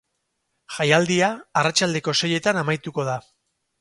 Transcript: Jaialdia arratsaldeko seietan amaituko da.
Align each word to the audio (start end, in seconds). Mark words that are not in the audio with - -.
Jaialdia 0.77 1.29
arratsaldeko 1.63 2.17
seietan 2.23 2.61
amaituko 2.63 3.07
da. 3.11 3.19